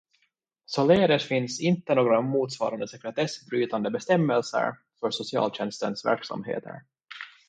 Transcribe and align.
Således 0.67 1.23
finns 1.27 1.61
inte 1.61 1.95
några 1.95 2.21
motsvarande 2.21 2.87
sekretessbrytande 2.87 3.89
bestämmelser 3.91 4.75
för 4.99 5.11
socialtjänstens 5.11 6.05
verksamheter. 6.05 6.81